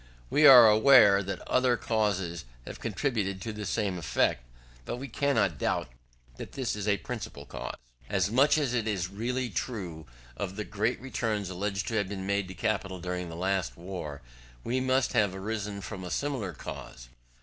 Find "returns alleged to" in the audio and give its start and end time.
10.99-11.97